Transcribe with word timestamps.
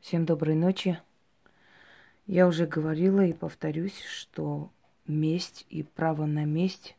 Всем 0.00 0.24
доброй 0.24 0.54
ночи. 0.54 0.98
Я 2.26 2.46
уже 2.46 2.66
говорила 2.66 3.24
и 3.26 3.32
повторюсь, 3.32 4.00
что 4.02 4.70
месть 5.06 5.66
и 5.70 5.82
право 5.82 6.24
на 6.24 6.44
месть 6.44 6.96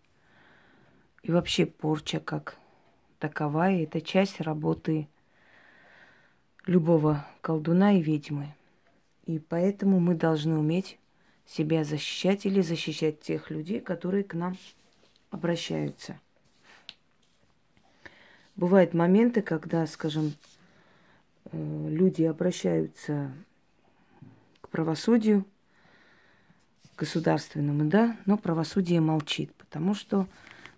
и 1.24 1.32
вообще 1.32 1.66
порча 1.66 2.20
как 2.20 2.58
таковая– 3.18 3.84
это 3.84 4.02
часть 4.02 4.42
работы 4.42 5.08
любого 6.66 7.26
колдуна 7.42 7.98
и 7.98 8.02
ведьмы. 8.02 8.54
И 9.26 9.40
поэтому 9.40 10.00
мы 10.00 10.14
должны 10.14 10.58
уметь 10.58 11.00
себя 11.46 11.86
защищать 11.86 12.46
или 12.46 12.62
защищать 12.62 13.22
тех 13.22 13.50
людей, 13.50 13.80
которые 13.80 14.26
к 14.26 14.34
нам 14.34 14.58
обращаются. 15.32 16.20
Бывают 18.56 18.94
моменты, 18.94 19.42
когда, 19.42 19.88
скажем, 19.88 20.34
люди 21.52 22.24
обращаются 22.24 23.32
к 24.62 24.70
правосудию 24.70 25.46
государственному, 26.98 27.86
да, 27.90 28.18
но 28.26 28.38
правосудие 28.38 29.00
молчит, 29.00 29.54
потому 29.56 29.94
что, 29.94 30.28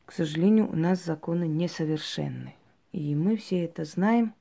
к 0.05 0.11
сожалению, 0.11 0.70
у 0.70 0.75
нас 0.75 1.03
законы 1.03 1.47
несовершенны. 1.47 2.55
И 2.91 3.16
мы 3.16 3.38
все 3.38 3.66
это 3.66 3.85
знаем. 3.85 4.34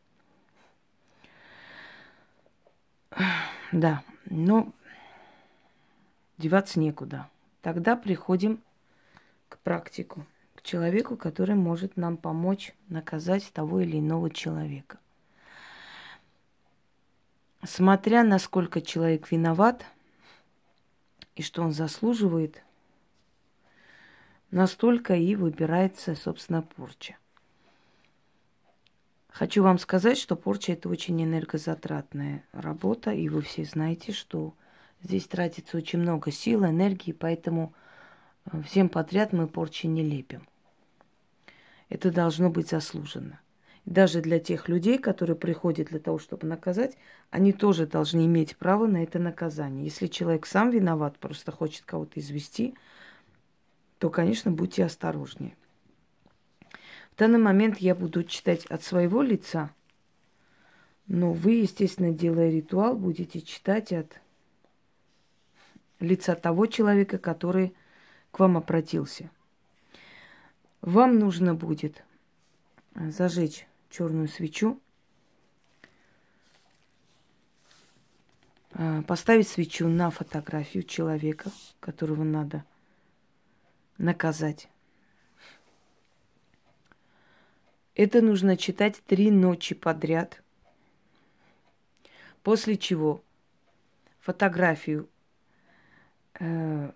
Да, 3.72 4.02
но 4.26 4.72
деваться 6.38 6.80
некуда. 6.80 7.28
Тогда 7.62 7.96
приходим 7.96 8.60
к 9.48 9.58
практику, 9.58 10.26
к 10.54 10.62
человеку, 10.62 11.16
который 11.16 11.54
может 11.54 11.96
нам 11.96 12.16
помочь 12.16 12.74
наказать 12.88 13.50
того 13.52 13.80
или 13.80 13.98
иного 13.98 14.30
человека– 14.30 14.98
смотря 17.62 18.24
насколько 18.24 18.80
человек 18.80 19.30
виноват 19.30 19.84
и 21.36 21.42
что 21.42 21.62
он 21.62 21.72
заслуживает, 21.72 22.62
настолько 24.50 25.14
и 25.14 25.36
выбирается, 25.36 26.14
собственно, 26.14 26.62
порча. 26.62 27.16
Хочу 29.28 29.62
вам 29.62 29.78
сказать, 29.78 30.18
что 30.18 30.36
порча 30.36 30.72
это 30.72 30.88
очень 30.88 31.22
энергозатратная 31.22 32.44
работа, 32.52 33.12
и 33.12 33.28
вы 33.28 33.42
все 33.42 33.64
знаете, 33.64 34.12
что 34.12 34.54
здесь 35.02 35.26
тратится 35.26 35.76
очень 35.76 36.00
много 36.00 36.32
сил, 36.32 36.64
энергии, 36.64 37.12
поэтому 37.12 37.72
э, 38.46 38.60
всем 38.62 38.88
подряд 38.88 39.32
мы 39.32 39.46
порчи 39.46 39.86
не 39.86 40.02
лепим. 40.02 40.46
Это 41.88 42.10
должно 42.10 42.50
быть 42.50 42.68
заслуженно 42.68 43.40
даже 43.86 44.20
для 44.20 44.38
тех 44.38 44.68
людей, 44.68 44.98
которые 44.98 45.36
приходят 45.36 45.88
для 45.88 45.98
того, 45.98 46.18
чтобы 46.18 46.46
наказать, 46.46 46.96
они 47.30 47.52
тоже 47.52 47.86
должны 47.86 48.26
иметь 48.26 48.56
право 48.56 48.86
на 48.86 49.02
это 49.02 49.18
наказание. 49.18 49.84
Если 49.84 50.06
человек 50.06 50.46
сам 50.46 50.70
виноват, 50.70 51.18
просто 51.18 51.50
хочет 51.52 51.84
кого-то 51.84 52.20
извести, 52.20 52.74
то, 53.98 54.10
конечно, 54.10 54.50
будьте 54.50 54.84
осторожнее. 54.84 55.56
В 57.12 57.18
данный 57.18 57.38
момент 57.38 57.78
я 57.78 57.94
буду 57.94 58.24
читать 58.24 58.64
от 58.66 58.82
своего 58.82 59.22
лица, 59.22 59.70
но 61.06 61.32
вы, 61.32 61.52
естественно, 61.52 62.12
делая 62.12 62.50
ритуал, 62.50 62.96
будете 62.96 63.40
читать 63.40 63.92
от 63.92 64.20
лица 65.98 66.34
того 66.34 66.66
человека, 66.66 67.18
который 67.18 67.74
к 68.30 68.38
вам 68.38 68.56
обратился. 68.56 69.30
Вам 70.80 71.18
нужно 71.18 71.54
будет 71.54 72.04
зажечь 72.94 73.66
черную 73.90 74.28
свечу, 74.28 74.80
а, 78.72 79.02
поставить 79.02 79.48
свечу 79.48 79.88
на 79.88 80.10
фотографию 80.10 80.84
человека, 80.84 81.50
которого 81.80 82.24
надо 82.24 82.64
наказать. 83.98 84.68
Это 87.94 88.22
нужно 88.22 88.56
читать 88.56 89.02
три 89.04 89.30
ночи 89.30 89.74
подряд. 89.74 90.42
После 92.42 92.78
чего 92.78 93.22
фотографию 94.20 95.08
э, 96.38 96.92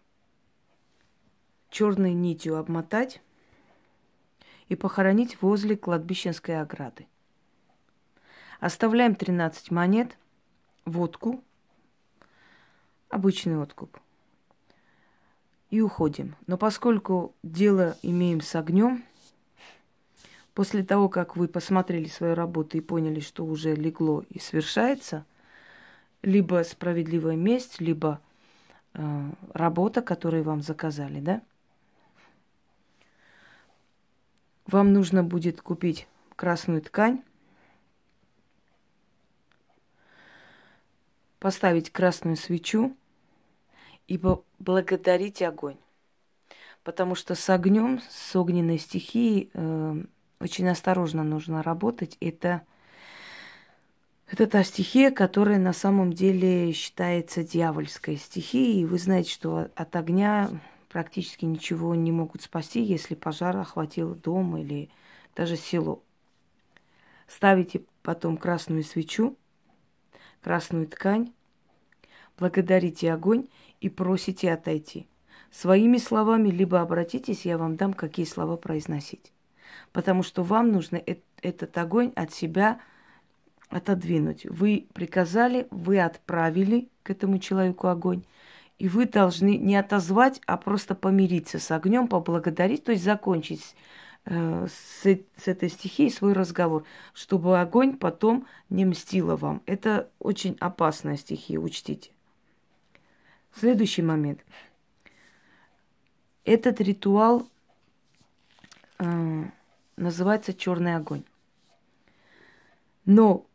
черной 1.69 2.15
нитью 2.15 2.57
обмотать 2.57 3.21
и 4.69 4.77
похоронить 4.77 5.41
возле 5.43 5.77
кладбищенской 5.77 6.61
ограды. 6.61 7.07
Оставляем 8.61 9.15
13 9.15 9.71
монет, 9.71 10.17
водку, 10.85 11.43
обычный 13.09 13.59
откуп. 13.59 13.99
И 15.71 15.81
уходим. 15.81 16.37
Но 16.47 16.57
поскольку 16.57 17.35
дело 17.43 17.97
имеем 18.03 18.41
с 18.41 18.55
огнем, 18.55 19.05
после 20.55 20.85
того, 20.85 21.09
как 21.09 21.37
вы 21.37 21.49
посмотрели 21.49 22.07
свою 22.07 22.35
работу 22.35 22.79
и 22.79 22.81
поняли, 22.81 23.21
что 23.21 23.45
уже 23.45 23.75
легло 23.75 24.25
и 24.31 24.39
свершается, 24.39 25.25
либо 26.23 26.63
справедливая 26.63 27.37
месть, 27.37 27.81
либо 27.81 28.21
э, 28.95 29.31
работа, 29.53 30.01
которую 30.01 30.45
вам 30.45 30.63
заказали, 30.63 31.21
да– 31.21 31.43
Вам 34.67 34.93
нужно 34.93 35.23
будет 35.23 35.61
купить 35.61 36.09
красную 36.37 36.81
ткань, 36.81 37.23
поставить 41.39 41.91
красную 41.91 42.37
свечу 42.37 42.97
и 44.09 44.17
поблагодарить 44.17 45.43
огонь. 45.43 45.77
Потому 46.83 47.15
что 47.15 47.35
с 47.35 47.51
огнем, 47.51 48.01
с 48.09 48.35
огненной 48.37 48.79
стихией 48.79 49.51
э, 49.53 50.05
очень 50.41 50.69
осторожно 50.69 51.23
нужно 51.25 51.63
работать. 51.63 52.17
Это, 52.21 52.63
это 54.27 54.47
та 54.47 54.65
стихия, 54.65 55.11
которая 55.11 55.59
на 55.59 55.73
самом 55.73 56.13
деле 56.13 56.73
считается 56.73 57.45
дьявольской 57.45 58.17
стихией. 58.17 58.83
И 58.83 58.85
вы 58.87 58.99
знаете, 58.99 59.31
что 59.31 59.71
от 59.75 59.97
огня 59.97 60.51
практически 60.95 61.45
ничего 61.45 61.97
не 61.97 62.13
могут 62.13 62.43
спасти, 62.43 62.81
если 62.81 63.17
пожар 63.17 63.57
охватил 63.57 64.15
дом 64.15 64.57
или 64.57 64.91
даже 65.35 65.57
село. 65.57 66.05
Ставите 67.27 67.83
потом 68.05 68.37
красную 68.37 68.85
свечу, 68.85 69.37
красную 70.41 70.87
ткань, 70.87 71.33
благодарите 72.39 73.13
огонь 73.13 73.49
и 73.81 73.89
просите 73.89 74.53
отойти. 74.53 75.09
Своими 75.51 75.97
словами, 75.97 76.51
либо 76.51 76.81
обратитесь, 76.81 77.45
я 77.45 77.59
вам 77.59 77.75
дам, 77.75 77.93
какие 77.93 78.25
слова 78.25 78.57
произносить. 78.57 79.33
Потому 79.91 80.23
что 80.23 80.45
вам 80.45 80.71
нужно 80.71 81.03
этот 81.43 81.77
огонь 81.77 82.13
от 82.15 82.33
себя 82.33 82.79
отодвинуть. 83.69 84.47
Вы 84.47 84.87
приказали, 84.95 85.67
вы 85.73 85.99
отправили 85.99 86.89
к 87.03 87.11
этому 87.11 87.41
человеку 87.41 87.89
огонь. 87.89 88.23
И 88.79 88.89
вы 88.89 89.07
должны 89.07 89.57
не 89.57 89.77
отозвать, 89.77 90.41
а 90.47 90.57
просто 90.57 90.95
помириться 90.95 91.59
с 91.59 91.71
огнем, 91.71 92.09
поблагодарить, 92.09 92.85
то 92.85 92.93
есть 92.93 93.05
закончить 93.05 93.77
э, 94.25 94.67
с, 94.67 95.03
с 95.03 95.49
этой 95.49 95.69
стихией 95.69 96.11
свой 96.11 96.33
разговор, 96.33 96.85
чтобы 97.13 97.61
огонь 97.61 97.97
потом 97.97 98.47
не 98.71 98.85
мстила 98.85 99.37
вам. 99.37 99.63
Это 99.67 100.11
очень 100.19 100.57
опасная 100.61 101.17
стихия, 101.17 101.59
учтите. 101.59 102.11
Следующий 103.53 104.03
момент. 104.03 104.45
Этот 106.45 106.81
ритуал 106.81 107.47
э, 108.99 109.45
называется 109.97 110.53
черный 110.53 110.97
огонь. 110.97 111.23
Но 113.05 113.47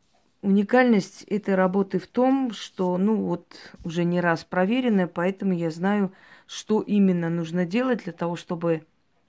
Уникальность 0.42 1.24
этой 1.24 1.56
работы 1.56 2.00
в 2.00 2.08
том, 2.08 2.54
что, 2.54 2.98
ну 2.98 3.18
вот, 3.18 3.46
уже 3.84 4.06
не 4.06 4.22
раз 4.22 4.46
проверенная, 4.46 5.08
поэтому 5.08 5.54
я 5.54 5.70
знаю, 5.70 6.14
что 6.48 6.82
именно 6.82 7.30
нужно 7.30 7.66
делать 7.66 8.04
для 8.06 8.14
того, 8.14 8.38
чтобы 8.38 8.84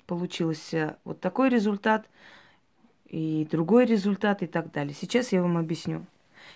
получился 0.07 0.99
вот 1.05 1.21
такой 1.21 1.49
результат 1.49 2.07
и 3.07 3.47
другой 3.51 3.87
результат 3.87 4.43
и 4.43 4.47
так 4.47 4.71
далее. 4.71 4.95
Сейчас 4.99 5.33
я 5.33 5.43
вам 5.43 5.57
объясню. 5.57 6.07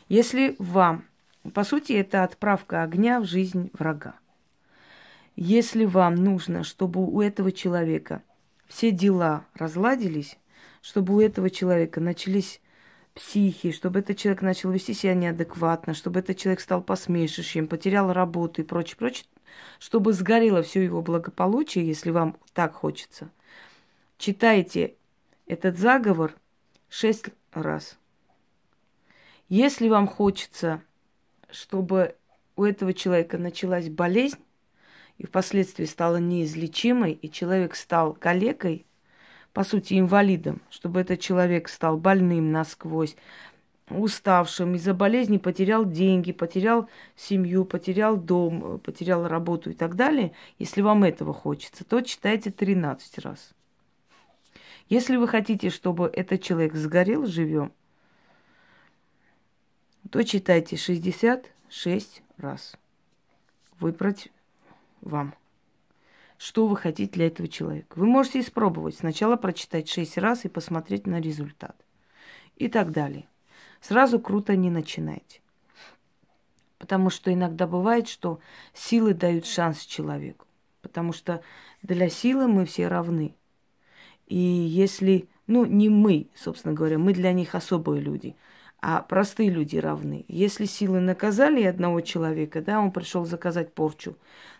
Если 0.08 0.54
вам, 0.58 1.04
по 1.52 1.64
сути, 1.64 1.92
это 1.92 2.22
отправка 2.22 2.82
огня 2.82 3.20
в 3.20 3.24
жизнь 3.24 3.70
врага. 3.72 4.14
Если 5.36 5.84
вам 5.84 6.14
нужно, 6.14 6.62
чтобы 6.62 7.04
у 7.04 7.20
этого 7.20 7.50
человека 7.50 8.22
все 8.68 8.92
дела 8.92 9.44
разладились, 9.54 10.38
чтобы 10.80 11.16
у 11.16 11.20
этого 11.20 11.50
человека 11.50 12.00
начались 12.00 12.60
психи, 13.14 13.72
чтобы 13.72 14.00
этот 14.00 14.18
человек 14.18 14.42
начал 14.42 14.70
вести 14.70 14.92
себя 14.92 15.14
неадекватно, 15.14 15.94
чтобы 15.94 16.20
этот 16.20 16.36
человек 16.36 16.60
стал 16.60 16.82
посмешищем, 16.82 17.68
потерял 17.68 18.12
работу 18.12 18.60
и 18.60 18.64
прочее, 18.64 18.96
прочее, 18.96 19.26
чтобы 19.78 20.12
сгорело 20.12 20.62
все 20.62 20.82
его 20.82 21.00
благополучие, 21.00 21.86
если 21.86 22.10
вам 22.10 22.36
так 22.52 22.74
хочется. 22.74 23.30
Читайте 24.18 24.94
этот 25.46 25.78
заговор 25.78 26.34
шесть 26.88 27.26
раз. 27.52 27.98
Если 29.48 29.88
вам 29.88 30.08
хочется 30.08 30.82
чтобы 31.54 32.16
у 32.56 32.64
этого 32.64 32.92
человека 32.92 33.38
началась 33.38 33.88
болезнь, 33.88 34.38
и 35.16 35.26
впоследствии 35.26 35.84
стала 35.84 36.16
неизлечимой, 36.16 37.12
и 37.12 37.30
человек 37.30 37.76
стал 37.76 38.14
калекой, 38.14 38.84
по 39.54 39.62
сути, 39.62 39.98
инвалидом, 39.98 40.60
чтобы 40.68 41.00
этот 41.00 41.20
человек 41.20 41.68
стал 41.68 41.96
больным 41.96 42.50
насквозь, 42.50 43.16
уставшим, 43.88 44.74
из-за 44.74 44.94
болезни 44.94 45.38
потерял 45.38 45.84
деньги, 45.84 46.32
потерял 46.32 46.88
семью, 47.14 47.64
потерял 47.64 48.16
дом, 48.16 48.80
потерял 48.80 49.28
работу 49.28 49.70
и 49.70 49.74
так 49.74 49.94
далее, 49.94 50.32
если 50.58 50.82
вам 50.82 51.04
этого 51.04 51.32
хочется, 51.32 51.84
то 51.84 52.00
читайте 52.00 52.50
13 52.50 53.18
раз. 53.20 53.54
Если 54.88 55.16
вы 55.16 55.28
хотите, 55.28 55.70
чтобы 55.70 56.10
этот 56.12 56.42
человек 56.42 56.74
сгорел 56.74 57.24
живем, 57.24 57.72
то 60.10 60.22
читайте 60.24 60.76
66 60.76 62.22
раз. 62.38 62.74
Выбрать 63.78 64.30
вам. 65.00 65.34
Что 66.44 66.66
вы 66.66 66.76
хотите 66.76 67.10
для 67.10 67.28
этого 67.28 67.48
человека. 67.48 67.98
Вы 67.98 68.04
можете 68.04 68.40
испробовать. 68.40 68.98
Сначала 68.98 69.36
прочитать 69.36 69.88
6 69.88 70.18
раз 70.18 70.44
и 70.44 70.50
посмотреть 70.50 71.06
на 71.06 71.18
результат. 71.18 71.74
И 72.56 72.68
так 72.68 72.90
далее. 72.90 73.30
Сразу 73.80 74.20
круто 74.20 74.54
не 74.54 74.68
начинайте. 74.68 75.40
Потому 76.76 77.08
что 77.08 77.32
иногда 77.32 77.66
бывает, 77.66 78.08
что 78.08 78.40
силы 78.74 79.14
дают 79.14 79.46
шанс 79.46 79.86
человеку. 79.86 80.44
Потому 80.82 81.14
что 81.14 81.40
для 81.80 82.10
силы 82.10 82.46
мы 82.46 82.66
все 82.66 82.88
равны. 82.88 83.34
И 84.26 84.36
если, 84.36 85.30
ну, 85.46 85.64
не 85.64 85.88
мы, 85.88 86.28
собственно 86.34 86.74
говоря, 86.74 86.98
мы 86.98 87.14
для 87.14 87.32
них 87.32 87.54
особые 87.54 88.02
люди– 88.02 88.36
а 88.86 89.00
простые 89.00 89.48
люди 89.48 89.78
равны. 89.78 90.26
Если 90.28 90.66
силы 90.66 91.00
наказали 91.00 91.62
одного 91.62 92.02
человека, 92.02 92.60
да, 92.60 92.80
он 92.80 92.92
пришел 92.92 93.24
заказать 93.24 93.72
порчу, 93.72 94.14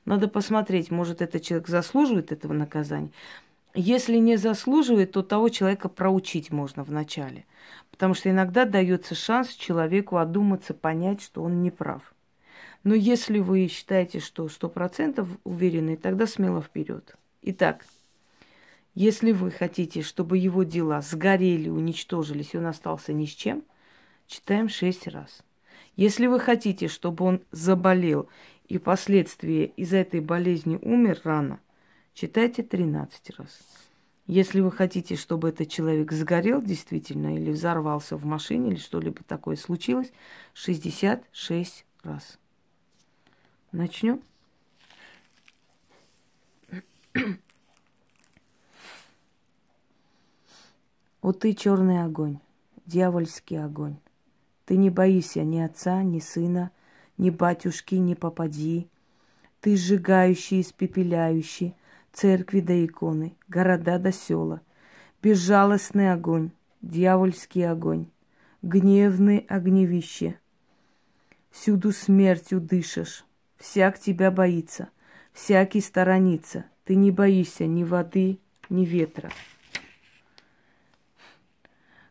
надо 0.07 0.29
посмотреть, 0.29 0.91
может, 0.91 1.21
этот 1.21 1.43
человек 1.43 1.69
заслуживает 1.69 2.33
этого 2.33 2.55
наказания. 2.55 3.11
Если 3.75 4.17
не 4.17 4.37
заслуживает, 4.39 5.13
то 5.13 5.23
того 5.23 5.51
человека 5.51 5.91
проучить 5.91 6.51
можно 6.51 6.85
вначале. 6.85 7.45
Потому 7.91 8.15
что 8.15 8.31
иногда 8.31 8.65
дается 8.65 9.15
шанс 9.15 9.49
человеку 9.49 10.17
одуматься, 10.17 10.73
понять, 10.73 11.21
что 11.21 11.43
он 11.43 11.61
не 11.61 11.71
прав. 11.71 12.15
Но 12.83 12.95
если 12.95 13.41
вы 13.41 13.69
считаете, 13.69 14.21
что 14.21 14.49
сто 14.49 14.71
процентов 14.71 15.29
уверены, 15.45 15.99
тогда 15.99 16.27
смело 16.27 16.63
вперед. 16.63 17.15
Итак, 17.43 17.85
если 18.95 19.33
вы 19.33 19.51
хотите, 19.51 20.01
чтобы 20.01 20.39
его 20.39 20.63
дела 20.63 21.03
сгорели, 21.03 21.69
уничтожились, 21.69 22.55
и 22.55 22.57
он 22.57 22.65
остался 22.65 23.13
ни 23.13 23.27
с 23.27 23.31
чем– 23.31 23.65
читаем 24.27 24.69
шесть 24.69 25.07
раз. 25.09 25.43
Если 25.97 26.27
вы 26.27 26.41
хотите, 26.41 26.89
чтобы 26.89 27.25
он 27.25 27.41
заболел 27.53 28.29
и 28.69 28.79
впоследствии 28.79 29.73
из-за 29.77 29.99
этой 29.99 30.21
болезни 30.21 30.79
умер 30.83 31.21
рано, 31.25 31.61
читайте 32.15 32.63
13 32.63 33.31
раз. 33.39 33.61
Если 34.27 34.61
вы 34.61 34.73
хотите, 34.73 35.17
чтобы 35.17 35.51
этот 35.51 35.69
человек 35.69 36.11
сгорел 36.11 36.63
действительно 36.63 37.37
или 37.37 37.51
взорвался 37.51 38.17
в 38.17 38.25
машине 38.25 38.71
или 38.71 38.79
что-либо 38.79 39.23
такое 39.23 39.57
случилось, 39.57 40.13
66 40.55 41.85
раз. 42.03 42.39
Начнем. 43.71 44.23
О 51.21 51.33
ты 51.33 51.53
черный 51.55 52.03
огонь, 52.03 52.39
дьявольский 52.87 53.63
огонь. 53.63 53.97
Ты 54.65 54.77
не 54.77 54.91
боишься 54.91 55.43
ни 55.43 55.59
отца, 55.61 56.03
ни 56.03 56.21
сына, 56.21 56.71
ни 57.19 57.31
батюшки, 57.31 57.97
ни 57.97 58.15
попади. 58.15 58.89
Ты 59.61 59.77
сжигающий, 59.77 60.61
испепеляющий 60.61 61.75
церкви 62.13 62.61
до 62.61 62.85
иконы, 62.85 63.37
города 63.49 63.99
до 63.99 64.13
села. 64.13 64.61
Безжалостный 65.23 66.13
огонь, 66.13 66.51
дьявольский 66.83 67.69
огонь, 67.69 68.07
гневный 68.63 69.39
огневище. 69.49 70.39
Всюду 71.51 71.93
смертью 71.93 72.61
дышишь, 72.61 73.25
всяк 73.57 73.99
тебя 73.99 74.31
боится, 74.31 74.89
всякий 75.33 75.81
сторонится. 75.81 76.67
Ты 76.85 76.97
не 76.97 77.11
боишься 77.11 77.67
ни 77.67 77.85
воды, 77.85 78.39
ни 78.69 78.85
ветра. 78.85 79.31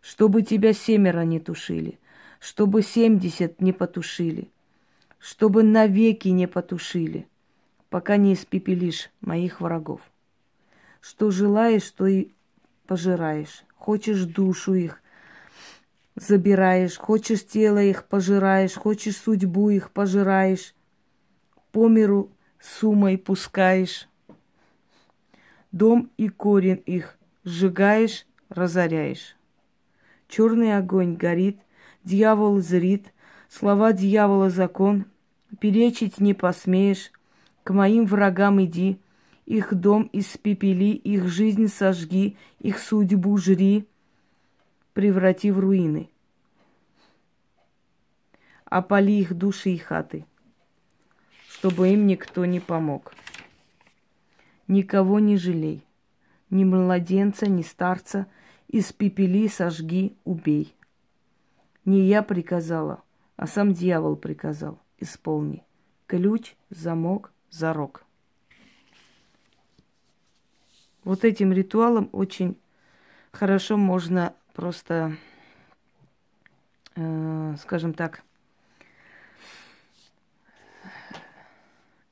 Чтобы 0.01 0.41
тебя 0.41 0.73
семеро 0.73 1.21
не 1.21 1.39
тушили, 1.39 1.99
чтобы 2.43 2.81
семьдесят 2.81 3.61
не 3.61 3.71
потушили, 3.71 4.49
чтобы 5.17 5.63
навеки 5.63 6.27
не 6.27 6.45
потушили, 6.45 7.25
пока 7.89 8.17
не 8.17 8.33
испепелишь 8.33 9.09
моих 9.21 9.61
врагов. 9.61 10.01
Что 10.99 11.31
желаешь, 11.31 11.89
то 11.91 12.05
и 12.05 12.31
пожираешь. 12.85 13.63
Хочешь 13.77 14.25
душу 14.25 14.73
их, 14.73 15.01
забираешь, 16.15 16.97
хочешь 16.97 17.45
тело 17.45 17.81
их, 17.81 18.03
пожираешь, 18.07 18.73
хочешь 18.73 19.15
судьбу 19.15 19.69
их, 19.69 19.89
пожираешь, 19.91 20.75
по 21.71 21.87
миру 21.87 22.29
суммой 22.59 23.17
пускаешь, 23.17 24.09
дом 25.71 26.11
и 26.17 26.27
корень 26.27 26.83
их 26.85 27.17
сжигаешь, 27.45 28.27
разоряешь. 28.49 29.37
Черный 30.27 30.75
огонь 30.75 31.15
горит– 31.15 31.57
Дьявол 32.03 32.59
зрит, 32.59 33.13
слова 33.49 33.93
дьявола 33.93 34.49
закон, 34.49 35.05
перечить 35.59 36.19
не 36.19 36.33
посмеешь, 36.33 37.11
к 37.63 37.73
моим 37.73 38.05
врагам 38.05 38.61
иди, 38.61 38.99
их 39.45 39.73
дом 39.73 40.09
испепели, 40.11 40.95
их 40.95 41.27
жизнь 41.27 41.67
сожги, 41.67 42.35
их 42.59 42.79
судьбу 42.79 43.37
жри, 43.37 43.87
преврати 44.93 45.49
в 45.49 45.59
руины. 45.59 46.09
Опали 48.65 49.13
их 49.13 49.33
души 49.33 49.69
и 49.69 49.77
хаты, 49.77 50.25
чтобы 51.47 51.89
им 51.89 52.05
никто 52.05 52.43
не 52.45 52.59
помог. 52.59 53.13
Никого 54.67 55.19
не 55.19 55.37
жалей, 55.37 55.85
ни 56.49 56.65
младенца, 56.65 57.47
ни 57.47 57.61
старца, 57.61 58.27
испепели, 58.67 59.47
сожги, 59.47 60.17
убей. 60.25 60.73
Не 61.85 62.07
я 62.07 62.23
приказала, 62.23 63.03
а 63.35 63.45
сам 63.45 63.73
дьявол 63.73 64.15
приказал. 64.15 64.79
Исполни. 64.99 65.65
Ключ, 66.07 66.55
замок, 66.69 67.31
зарок. 67.49 68.05
Вот 71.03 71.25
этим 71.25 71.51
ритуалом 71.51 72.09
очень 72.13 72.57
хорошо 73.33 73.75
можно 73.75 74.33
просто, 74.53 75.17
э, 76.95 77.55
скажем 77.59 77.93
так, 77.93 78.23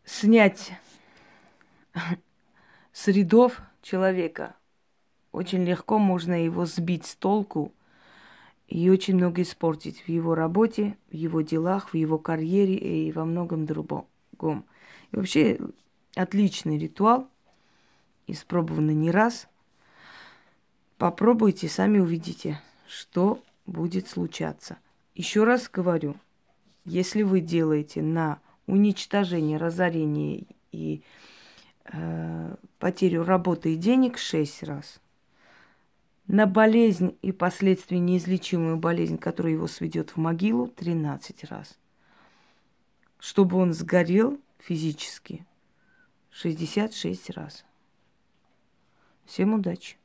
снять 0.03 0.73
с 2.91 3.07
рядов 3.07 3.61
человека. 3.81 4.55
Очень 5.31 5.63
легко 5.63 5.97
можно 5.97 6.43
его 6.43 6.65
сбить 6.65 7.05
с 7.05 7.15
толку– 7.15 7.73
и 8.71 8.89
очень 8.89 9.15
много 9.15 9.41
испортить 9.41 9.99
в 9.99 10.07
его 10.07 10.33
работе, 10.33 10.95
в 11.11 11.13
его 11.13 11.41
делах, 11.41 11.89
в 11.89 11.95
его 11.95 12.17
карьере 12.17 12.75
и 12.75 13.11
во 13.11 13.25
многом 13.25 13.65
другом. 13.65 14.07
И 15.11 15.15
вообще 15.17 15.59
отличный 16.15 16.77
ритуал, 16.77 17.27
испробованный 18.27 18.93
не 18.93 19.11
раз. 19.11 19.49
Попробуйте, 20.97 21.67
сами 21.67 21.99
увидите, 21.99 22.61
что 22.87 23.43
будет 23.65 24.07
случаться. 24.07 24.77
Еще 25.15 25.43
раз 25.43 25.69
говорю, 25.69 26.15
если 26.85 27.23
вы 27.23 27.41
делаете 27.41 28.01
на 28.01 28.39
уничтожение, 28.67 29.57
разорение 29.57 30.45
и 30.71 31.03
э, 31.91 32.55
потерю 32.79 33.25
работы 33.25 33.73
и 33.73 33.77
денег 33.77 34.17
шесть 34.17 34.63
раз– 34.63 35.01
на 36.31 36.47
болезнь 36.47 37.17
и 37.21 37.33
последствия 37.33 37.99
неизлечимую 37.99 38.77
болезнь, 38.77 39.17
которая 39.17 39.51
его 39.51 39.67
сведет 39.67 40.11
в 40.11 40.17
могилу 40.17 40.69
13 40.69 41.43
раз. 41.43 41.77
Чтобы 43.19 43.57
он 43.57 43.73
сгорел 43.73 44.39
физически 44.57 45.45
66 46.29 47.31
раз. 47.31 47.65
Всем 49.25 49.55
удачи! 49.55 50.00